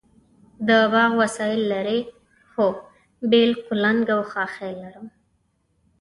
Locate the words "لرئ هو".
1.71-2.67